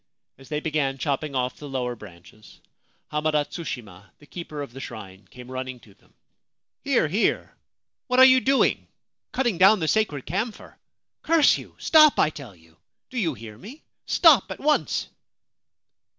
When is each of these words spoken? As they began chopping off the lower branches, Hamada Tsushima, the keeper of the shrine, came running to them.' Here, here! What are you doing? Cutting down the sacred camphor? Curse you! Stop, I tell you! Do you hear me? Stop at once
As 0.39 0.49
they 0.49 0.59
began 0.61 0.97
chopping 0.97 1.35
off 1.35 1.57
the 1.57 1.69
lower 1.69 1.95
branches, 1.95 2.59
Hamada 3.11 3.45
Tsushima, 3.45 4.09
the 4.17 4.25
keeper 4.25 4.63
of 4.63 4.73
the 4.73 4.79
shrine, 4.79 5.27
came 5.29 5.51
running 5.51 5.79
to 5.81 5.93
them.' 5.93 6.15
Here, 6.83 7.07
here! 7.07 7.53
What 8.07 8.17
are 8.19 8.25
you 8.25 8.39
doing? 8.39 8.87
Cutting 9.31 9.59
down 9.59 9.79
the 9.79 9.87
sacred 9.87 10.25
camphor? 10.25 10.75
Curse 11.21 11.55
you! 11.59 11.75
Stop, 11.77 12.17
I 12.17 12.31
tell 12.31 12.55
you! 12.55 12.77
Do 13.11 13.19
you 13.19 13.35
hear 13.35 13.55
me? 13.59 13.83
Stop 14.07 14.49
at 14.49 14.59
once 14.59 15.07